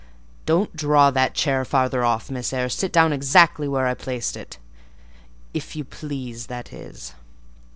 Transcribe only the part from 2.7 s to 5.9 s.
down exactly where I placed it—if you